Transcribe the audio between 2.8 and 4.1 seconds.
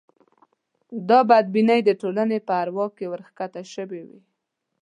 کې ورکښته شوې